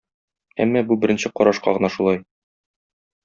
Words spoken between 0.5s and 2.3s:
Әмма бу беренче карашка гына шулай.